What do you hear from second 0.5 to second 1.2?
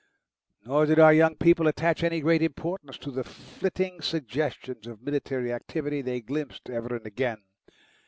Nor did our